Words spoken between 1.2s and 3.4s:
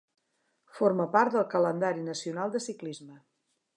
del calendari nacional de ciclisme.